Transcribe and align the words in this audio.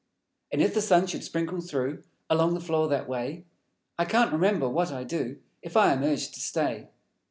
And 0.51 0.63
if 0.63 0.73
the 0.73 0.81
Sun 0.81 1.05
should 1.05 1.23
sprinkle 1.23 1.61
through 1.61 2.01
Along 2.27 2.55
the 2.55 2.59
floor 2.59 2.87
that 2.87 3.07
way, 3.07 3.45
I 3.99 4.05
can't 4.05 4.33
remember 4.33 4.67
what 4.67 4.91
I 4.91 5.03
do 5.03 5.37
If 5.61 5.77
I 5.77 5.93
am 5.93 6.03
Urged 6.03 6.33
to 6.33 6.39
Stay. 6.39 6.89